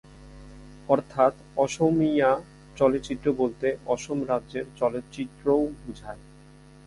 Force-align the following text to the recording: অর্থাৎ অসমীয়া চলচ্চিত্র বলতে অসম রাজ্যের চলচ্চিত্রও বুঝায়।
অর্থাৎ 0.89 1.33
অসমীয়া 1.55 2.31
চলচ্চিত্র 2.77 3.27
বলতে 3.33 3.67
অসম 3.85 4.17
রাজ্যের 4.27 4.65
চলচ্চিত্রও 4.79 5.63
বুঝায়। 5.83 6.21